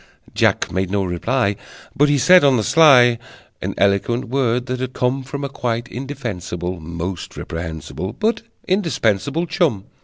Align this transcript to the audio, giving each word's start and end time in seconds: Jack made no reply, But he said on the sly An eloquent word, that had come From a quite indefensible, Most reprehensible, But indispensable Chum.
Jack 0.33 0.71
made 0.71 0.89
no 0.89 1.03
reply, 1.03 1.55
But 1.95 2.09
he 2.09 2.17
said 2.17 2.43
on 2.43 2.57
the 2.57 2.63
sly 2.63 3.19
An 3.61 3.75
eloquent 3.77 4.29
word, 4.29 4.65
that 4.65 4.79
had 4.79 4.93
come 4.93 5.21
From 5.21 5.43
a 5.43 5.47
quite 5.47 5.87
indefensible, 5.89 6.79
Most 6.79 7.37
reprehensible, 7.37 8.13
But 8.13 8.41
indispensable 8.67 9.45
Chum. 9.45 9.83